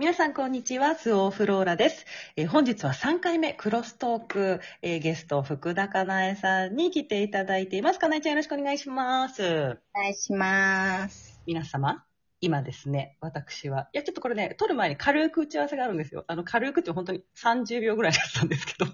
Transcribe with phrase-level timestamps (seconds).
[0.00, 0.94] 皆さん、こんにちは。
[0.94, 2.06] スオーフローラです。
[2.34, 7.98] えー本日は3回目、クロストーク、えーゲスト、福田かなえさんに来ていただいています。
[7.98, 9.42] かなえちゃんよろしくお願いします。
[9.42, 11.38] お願いします。
[11.44, 12.02] 皆様、
[12.40, 16.24] 今ですね、私は、いや、ちょっとこれね、撮る前に軽く打ち合わせがあるんですよ。
[16.28, 18.86] あの、軽くって本当に30秒ぐらいだったんですけど。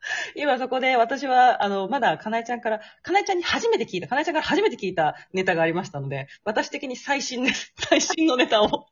[0.34, 7.72] 今そこで私は、あの、まだかなえちゃんから、かなえちゃんに初めて聞いた、かなえちゃんから初めて聞いたネタがありましたので、私的に最新です。
[7.78, 8.86] 最新のネタを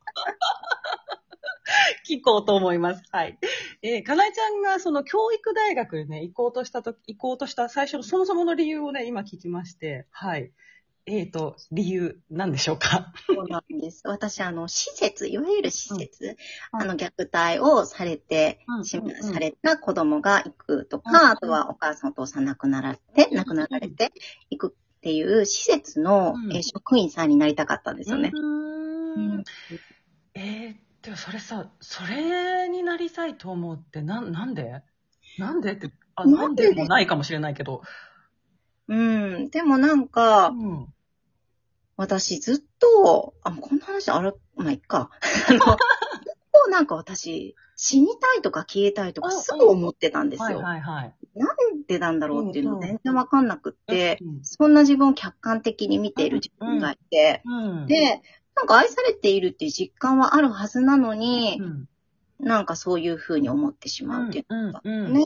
[2.09, 3.03] 聞こうと思います。
[3.11, 3.39] はい。
[3.83, 10.53] えーかなえちゃんがその教育大学にね、行こうとしたと、行こうとした最初のそもそもの理由をね、今聞きまして、はい。
[11.09, 13.13] えーと、理由、なんでしょうか？
[13.29, 14.03] そうなんです。
[14.07, 16.37] 私、あの、施設、いわゆる施設、
[16.73, 24.11] あの、虐待をされて、しうんうんされた子供が行くとか、うんうんあとはお母さんお父さん亡くなられて、亡くなられて
[24.51, 28.33] 行くっていう施設の、うんえー職員さんになりたかったんですよね。
[28.35, 29.45] うーん
[30.35, 30.75] えー、
[31.07, 34.83] でもそれさ、それになりたいと思うって、な、なんで？
[35.39, 35.75] なんで？
[35.75, 37.83] って、あ、ななんんででもないかもしれないけど。
[38.89, 39.49] うん。
[39.51, 40.87] でもなんか、うん。
[41.97, 45.11] 私ずっと、あ、こんな話ある、まあ、いっか。
[45.49, 45.67] あの、ずっ
[46.65, 50.59] となんか私、死にたいとか消えたいとかすぐ思ってたんですはいよ。
[50.59, 51.15] はいはい。
[51.37, 57.87] なんでなんだろうっていうのうん全然わかんなくって、うんそんな自分を客観的に見ている自分がいて、うん。
[57.87, 58.23] で、
[58.57, 61.89] なんか愛されているっていう実感はあるはずなのにう、ん、
[62.41, 65.13] なんかそういうふうに思ってしまうっていううん、か、うん。
[65.13, 65.25] ね。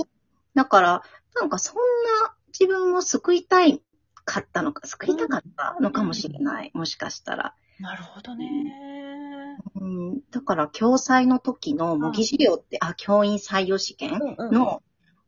[0.54, 1.02] だから、
[1.34, 3.82] なんかそんな自分を救いたい
[4.24, 6.70] かったのか、救いたかったのかもしれない。
[6.74, 7.54] もしかしたら。
[7.78, 9.56] なるほどね。
[9.76, 14.82] うん、だから、共済の時の模擬授業って、あ、教員採用試験うんうんの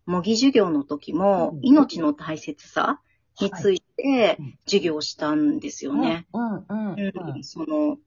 [0.05, 3.01] 模擬授業の時もうん、命の大切さ
[3.41, 3.92] についてうん
[4.67, 6.27] 授業したんですよね。
[7.43, 7.99] その、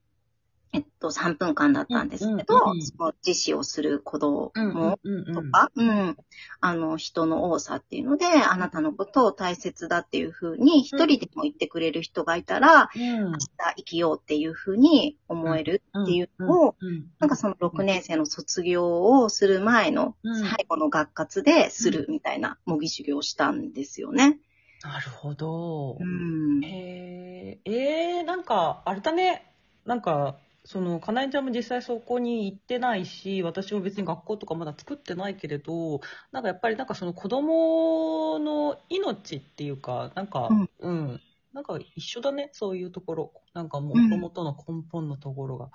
[0.75, 2.85] えっと、3分間だったんですけど、うんうんうん。
[2.85, 5.33] その自死をする子供うん、うん、うん。
[5.33, 6.17] とか、うん、
[6.59, 13.31] あの、人の多さっていうので、あなたのことを大切だっていうふうに、一人でも言ってくれる人がいたら、うん。
[13.31, 13.39] 明日
[13.77, 20.41] 生きようっていうふうに思えるっていうのを、うん、なんかその6年生の卒業をする前のうん。
[20.41, 24.39] 最後の学活でするみたいな模擬授業をしたんですよね。
[24.85, 25.97] なるほど。
[25.99, 26.63] うん。
[26.63, 29.51] へえ、えー、なんか、あれだね。
[29.83, 36.01] なんか、その、かなえちゃんも実際そこに行ってないし、私も別に学校とかまだ作ってないけれど、
[36.31, 41.21] なんかやっぱりなんかその子供の命っていうか、なんか、うんうん、
[41.53, 43.31] なんか一緒だね、そういうところ。
[43.55, 45.71] なんかもうんともとの根本のところが。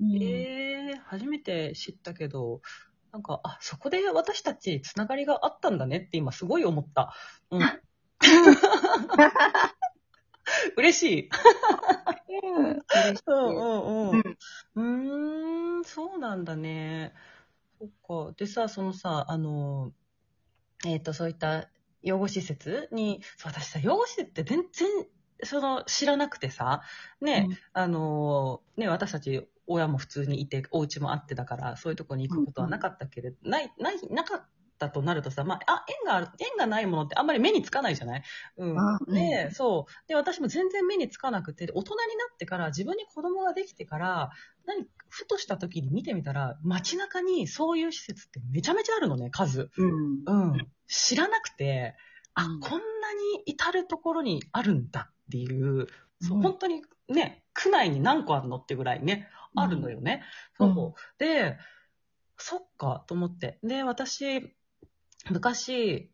[0.00, 2.60] えー、初めて知ったけど、
[3.12, 7.14] なんか、あ、そこで私たちつながりがあったんだねって今すごい思った。
[7.50, 7.62] うん。
[10.76, 11.28] 嬉しい。
[12.42, 12.80] うん嬉
[13.16, 14.22] しいうんうんうん。
[14.74, 14.84] うん
[15.76, 17.12] うーん、そうなんだね。
[17.80, 17.88] そっ
[18.28, 18.32] か。
[18.36, 19.92] でさ、そのさ、あの、
[20.86, 21.68] えっ、と、そういった
[22.02, 24.88] 養護施設に、そう私さ、養護施設って全然、
[25.44, 26.82] その、知らなくてさ、
[27.20, 34.41] ね、うんあの、ね、私たち、親も普通にいて、お家もあってだから、そういうとこに行くことはなかったけれど、ない、ない、なかっ
[34.82, 38.22] たとなるとさ、まあ、あ、縁がある、縁がないものってあんまり目につかないじゃない？
[38.56, 39.14] うん。
[39.14, 40.08] で、そう。
[40.08, 44.30] で、私も全然目につかなくて、で大人になってから、自分に子供ができてから、
[44.66, 49.70] 何、ふとした時に見てみたら、街中にそういう施設ってめちゃめちゃあるのね、数。
[49.76, 50.22] うん。
[50.26, 50.68] うん。
[50.88, 51.94] 知らなくて、
[52.34, 52.78] あ、うんこんな
[53.36, 55.86] に至るところにあるんだっていう、
[56.20, 60.24] そううん本当にね、区内に何個あるのってぐらいね、あるのよね。
[60.58, 61.18] うんそう。
[61.18, 61.58] で、
[62.38, 63.58] そっかと思って。
[63.62, 64.56] で、私、
[65.30, 66.10] 昔、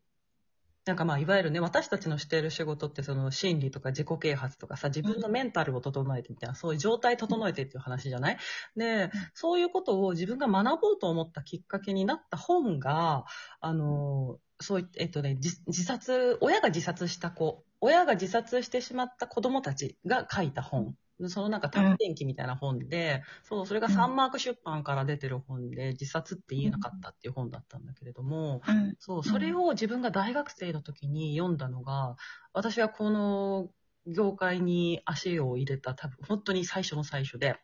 [0.85, 8.37] なんかまあ、いわゆるね、私たちのしている仕事って、その心理とか自己啓発とかさ、自分のメンタルを整えてみたいな、そういう状態整えてっていう話じゃない？
[8.75, 13.25] で、そういうことを自分が学ぼうと思ったきっかけになった本が、
[13.59, 20.95] あの、そういった、えっとね、自自殺、親が自殺した子、親が自殺してしまった子供たちが書いた本。
[21.27, 28.95] そのなんか短編記みたいな本で、そう、それがサンマーク出版から出てる本で、自殺って言えなかったっていう本だったんだけれども、うん。
[28.99, 32.15] そう、それを自分が大学生の時に読んだのが、
[32.53, 33.69] 私はこの
[34.05, 37.59] 業界に足を入れた多分、本当に最初の最初で、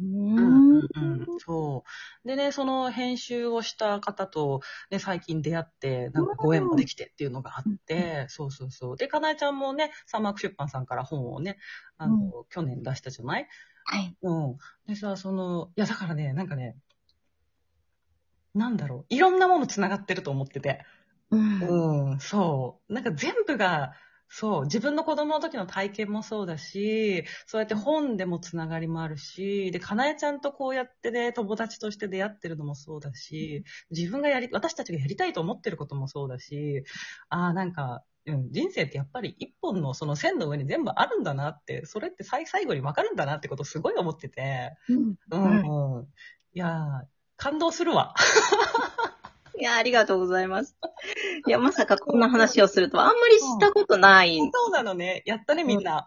[0.00, 0.56] うん。
[0.94, 1.84] うんそ
[2.24, 2.28] う。
[2.28, 4.60] でね、その編集をした方と、
[4.90, 8.96] ね、最近出会って、なんかご縁もできてっていうのがあって、そうそうそう。
[8.96, 11.58] で、かなえちゃんもね、サンマーク出版さんから本をね、
[11.96, 12.16] あの、
[12.50, 13.48] 去年出したじゃない？
[13.84, 14.16] はい。
[14.22, 14.58] うん。
[14.86, 16.78] でさ、その、いや、だからね、なんかね、
[18.54, 20.84] なんだろう、いろんなもの繋がってると思ってて。
[21.30, 21.76] うん。
[22.10, 22.94] うん、そう。
[22.94, 23.94] なんか全部が、
[24.28, 36.82] そう、自分の子供の時の体験もそうだし、そうやって本でもつながりもあるし、で、かなえちゃんとこうやってね、友達として出会ってるのもそうだし、自分がやり、私たちがやりたいと思ってることもそうだし、
[37.28, 45.16] ああ、なんか、うん、人生ってやっぱり一本のその線の上に全部あるんだなって、それって最最後に分かるんだなってことをすごい思ってて、うん。
[45.30, 46.06] うん、うん。
[46.52, 47.06] いやー、
[47.36, 48.14] 感動するわ。
[49.58, 50.76] いや、ありがとうございます。
[51.46, 54.38] いや、まさかこんな話をするとはあんまりしたことない。
[54.38, 55.22] そうなのね。
[55.24, 56.06] やったね、みんな。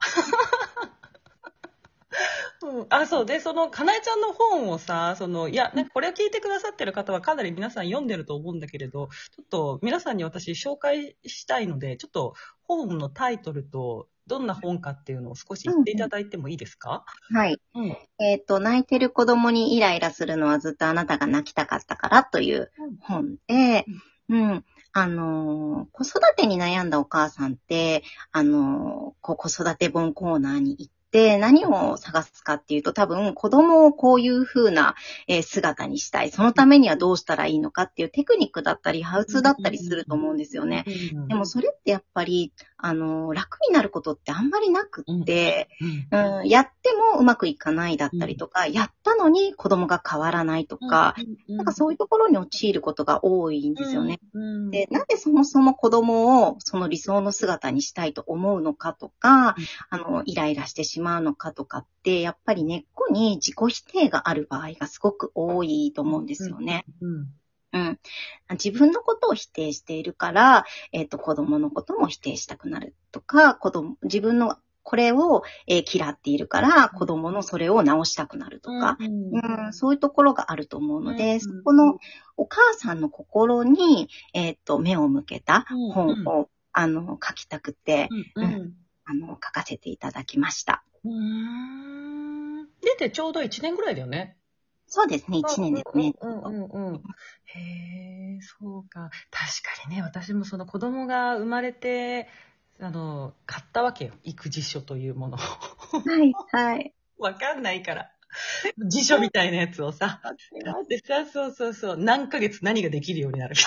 [2.62, 3.25] うん、あ、そう。
[3.25, 17.04] で、その、かなえちゃんの本をさ、その、いや、なんかこれを聞いてくださってる方はかなり皆さん読んでると思うんだけれど、ちょっと皆さんに私紹介したいので、ちょっと本のタイトルと、どんな本かっていうのを少し言っていただいてもいいですか？
[17.34, 17.58] はい。
[17.76, 17.98] うん。
[18.20, 22.72] えっ、と、泣いてる子供にイライラするのはずっとあなたが泣きたかったからという
[23.02, 23.86] 本で、
[24.30, 24.66] うん。
[24.94, 34.96] あのー子育てに悩んだお母さんって、あのーこう子育て本コーナーに行って何を探すかっていうと多分子供をこういう風な、
[35.28, 36.32] えー姿にしたい。
[36.32, 40.86] そのためにはどうしたらいいのかっていうテクニックだったり、ハウツーだったりすると思うんですよね。
[41.14, 45.70] うんでもそれってやっぱり、あのー楽になることってあんまりなくって、
[46.12, 51.16] うんうん、やってもうまくいかないだったりとか、やったのに子供が変わらないとか、、
[51.48, 54.20] なんかそういうところに陥ることが多いんですよね。
[54.34, 54.72] うん。
[54.72, 66.86] で、なんでそもそも子供をその理想の姿にしたいと思うのかとか、うんあの、イライラしてしまうのかとかって、やっぱり根っこに自己否定がある場合がすごく多いと思うんですよね。
[67.02, 67.28] うん。
[67.74, 68.00] うん。
[68.51, 74.57] 自分のことを否定しているから、えっ、と、子供のことも否定したくなるとか、子供、自分の
[74.89, 82.00] これを、えー嫌っているから、子供のそれを直したくなるとか、うんうん、そういうところがあると思うので、うんそこの
[82.38, 86.27] お母さんの心に、えっ、と、目を向けた本うん。
[86.27, 88.74] を、あの、書きたくて、うんうん。
[89.06, 90.83] あの、書かせていただきました。
[91.04, 92.65] うーん。
[92.81, 94.38] 出てちょうど1年ぐらいだよね。
[94.89, 96.13] そうですね、1年ですね。
[96.19, 97.03] うんうんうんうん。
[97.45, 99.12] へえ、そうか。
[99.30, 102.27] 確かにね、私もその子供が生まれて、
[102.80, 104.13] あの、買ったわけよ。
[104.24, 105.39] 育児書というものを。
[105.39, 106.94] はい、はい。
[107.19, 108.12] わかんないから。
[108.77, 110.21] 辞書みたいなやつをさ。
[110.88, 111.97] でさ、そうそうそう。
[111.97, 113.62] 何ヶ月何ができるようになるか。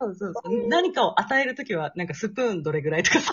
[0.00, 0.68] そうそうそう。
[0.68, 3.32] 何かを与えるときは、なんかスプーンどれぐらいとかさ。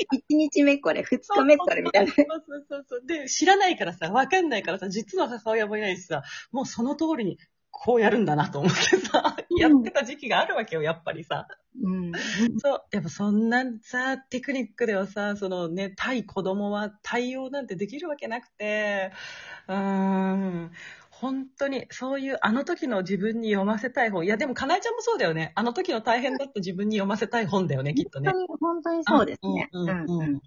[0.00, 2.12] 1日目これ、2日目これみたいな。
[2.12, 2.26] そう
[2.68, 3.06] そうそう。
[3.06, 7.38] で、知らないからさ、わかんないからさ、実の母親もいないしさ、もうその通りに
[7.70, 11.48] こうやるんだなと思ってさ、やってた時期があるわけよ、やっぱりさ。
[11.82, 12.12] うん。
[12.58, 12.82] そう。
[12.92, 19.10] やっぱそんなさ、テクニックではさ、そのね、対子供は対応なんてできるわけなくて、
[19.68, 20.70] うーん。
[21.22, 24.24] 本当に、そういう、あの時の自分に読ませたい本。
[24.24, 25.52] いや、でも、かなえちゃんもそうだよね。
[25.54, 28.30] あの時の大変だった自分に読ませたい本だよね、きっとね。
[28.32, 29.68] 本当に、本当にそうですね。
[29.72, 30.40] うんうんうんうん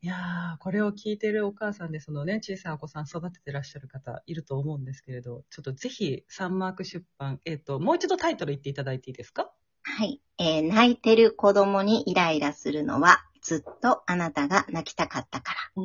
[0.00, 9.50] いやー、これを聞いてるお母さんで、そのね、小さなお子さん育ててらっしゃる方いると思うんですけれど、ちょっとぜひ、サンマーク出版、えっ、と、もう一度タイトル言っていただいていいですか？
[9.82, 10.22] はい。
[10.38, 15.82] えー泣いてる子供にイライラするのは、ずっとあなたが泣きたかったから。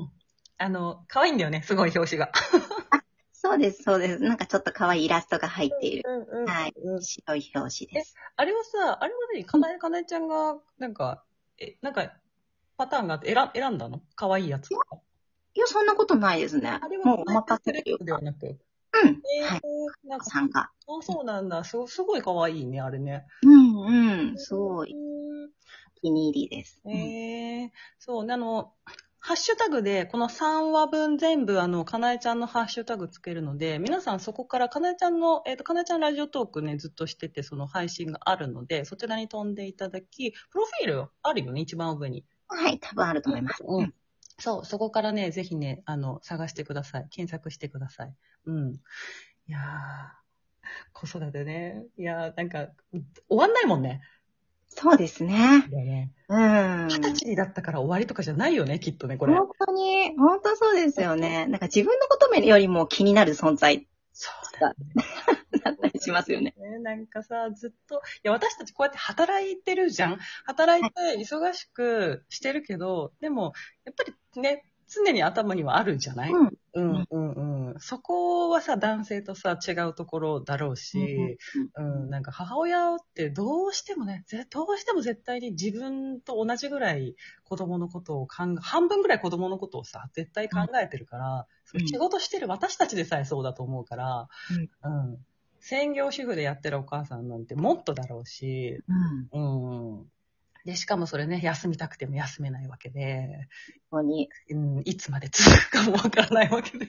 [0.59, 2.31] あの、可愛いんだよね、すごい表紙が。
[3.45, 4.23] そうです、そうです。
[4.23, 6.03] なんかちょっと可愛いイラストが入っている。
[6.09, 8.15] うんうんはいうん白い表紙です。
[8.37, 11.25] あれはさ、あれは何かなえ、かなえちゃんが、なんか、
[11.59, 12.13] え、なんか、
[12.77, 14.01] パターンがあって選選んだの？
[14.15, 14.97] 可愛いやつとか。
[15.53, 16.97] いや、そんなことないですねあれ。
[16.97, 18.45] はもうお任せセレクトではなく。
[18.45, 18.57] うん。
[19.35, 19.61] えーはい。
[20.07, 20.61] なんか、さんが。
[20.61, 21.65] あ、そうなんだ。
[21.65, 23.27] すごすごい可愛いね、あれね。
[23.43, 24.37] うん、うん。
[24.37, 24.93] すごい。
[24.93, 24.95] う
[25.47, 25.49] ん
[26.01, 26.81] 気に入りです。
[26.83, 28.73] うんええそう、あの、
[29.25, 42.25] ハッシュタグで、この3話分全部、あの、かなえちゃんのハッシュタグつけるので、皆さんそこから、かなえちゃんの、えっ、と、かなえちゃんラジオトークね、ずっとしてて、その配信があるので、そちらに飛んでいただき、プロフィールあるよね、一番上に。
[42.49, 43.63] はい、多分あると思います。
[43.65, 43.93] うん。
[44.39, 47.07] そう、そこからね、ぜひね、あの、探してください。
[47.09, 48.13] 検索してください。
[48.47, 48.73] うん。
[48.73, 48.77] い
[49.47, 49.61] やー、
[50.91, 51.85] 子育てね。
[51.97, 52.67] いやー、なんか、
[53.29, 54.01] 終わんないもんね。
[54.75, 55.67] そうですね。
[55.69, 56.11] ね。
[56.27, 56.87] うん。
[56.87, 59.33] 二十歳にだったから終わりとかじゃないよね、きっとね、これ。
[59.33, 61.45] 本当に、本当そうですよね。
[61.47, 65.03] なんか自分のことよりも気になる存在そうだよね。
[65.63, 66.53] だったりしますよね。
[66.57, 70.19] ね、なんかさ、ずっと、いや、私たちこうやって働いてるじゃん。
[70.45, 73.53] 働いて忙しくしてるけど、でも、
[73.85, 76.57] やっぱりね、常に頭にはあるじゃない、うん。
[76.73, 77.52] うん、うん、うん。
[77.79, 81.37] そこはさ、男性とさ、違うところだろうし、
[81.75, 94.27] うん、なんか母親ってどうしてもね、ぜどうしても絶対に自分と同じぐらい子供のことを考え、半分ぐらい子供のことをさ、絶対考えてるから、うん仕事してる私たちでさえそうだと思うから、
[94.83, 95.17] うん。
[95.59, 98.83] 専業主婦でやってるお母さんなんてもっとだろうし、
[99.31, 99.97] うん。
[99.97, 100.05] うん。
[100.65, 103.49] で、しかもそれね、休みたくても休めないわけで、
[103.89, 106.87] ここにうん、いつまで続くかもわからないわけで、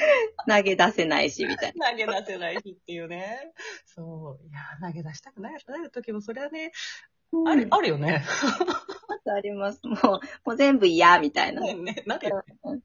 [0.48, 3.52] 投げ出せないし、みたい投げ出せない日っていうね。
[3.86, 4.48] そう。
[4.48, 6.72] いや、投げ出したくないなる時も、それはね、
[7.32, 7.52] な。
[7.52, 8.24] ある、あるよね。
[9.30, 9.80] あります。
[9.86, 10.20] もう、も
[10.54, 11.60] う全部嫌、みたいな。
[11.60, 12.80] ねね、なるよねうん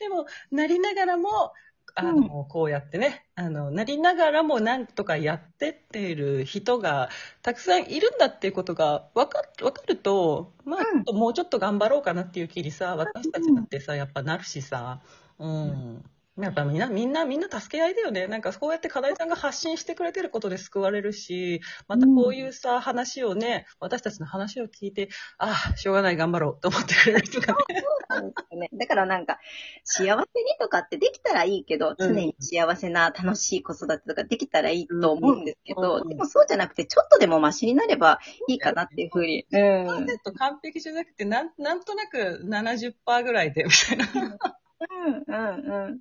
[0.00, 1.52] でも、なりながらも、
[1.96, 7.08] あの、こうやってね、あの、なりながらもなんとかやってっている人が
[7.40, 15.02] たくさんいるんだっていうことが分か分かると、まあ、うんもうちょっと頑張ろうかなっていう気にさ、私たちだってさ、やっぱなるしさ、
[15.38, 16.04] うん。
[16.36, 18.26] やっぱみんな、みんな、みんな助け合いだよね。
[18.26, 27.54] なんかこうやって課題さんが発信してくれてることで救われるし、またこういうさ、話をね、私たちの話を聞いて、ああ、しょうがない、頑張ろうと思ってくれる人がね。
[27.68, 28.68] そうなんですよね。
[28.72, 29.38] だからなんか、
[29.84, 30.24] 幸せに
[30.58, 39.46] とかってできたらいいけど、常に幸せな楽しい子育てとかできたらいいと思うんですけど、うんでもそうじゃなくて、ちょっとでもマシになればいいかなっていうふうに。
[39.52, 39.86] うん。
[39.86, 44.36] 100%完璧じゃなくて、なん、なんとなく70%ぐらいで、みたいな。
[44.80, 46.00] うん、うん、うん。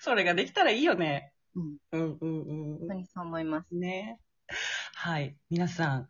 [0.00, 1.32] それができたらいいよね。
[1.54, 1.76] うん。
[1.92, 3.68] うんうん本当にそう思います。
[3.72, 3.80] うん。
[3.80, 4.18] ね。
[4.94, 5.36] はい。
[5.50, 6.08] 皆さん、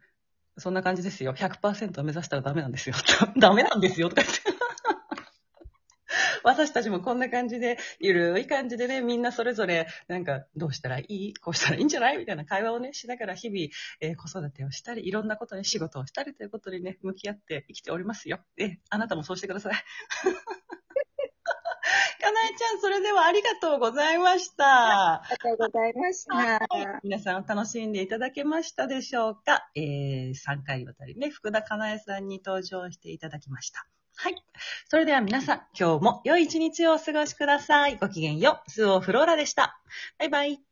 [0.59, 1.35] そんな感じですよ。
[1.35, 2.95] 100%を目指したらダメなんですよ。
[3.39, 4.09] ダメなんですよ。
[4.09, 4.41] とか言って。
[6.43, 11.35] 私たちもこんな感じで、ゆるい感じでね、みんなそれぞれ、なんか、どうしたらいい？
[11.37, 12.19] こうしたらいいんじゃない？
[12.19, 13.61] みたいな会話をね、しながら日々、
[14.01, 18.41] えー子育てをしたり、いろんなことに仕事をしたりということにね、向き合って生きておりますよ。
[18.59, 19.75] え、あなたもそうしてください。
[22.75, 25.15] ん、それではありがとうございました。
[25.15, 27.01] ありがとうございました。
[27.03, 29.69] 皆さん楽しんでいただけましたでしょうか？
[29.75, 33.87] えー、3回にわたりね、福田かなえさんに登場していただきました。
[34.17, 34.35] はい。
[34.89, 37.97] それでは皆さん、今日も良い一日をお過ごしください。
[37.97, 38.71] ごきげんよう。
[38.71, 39.81] スオフローラでした。
[40.19, 40.70] バイバイ。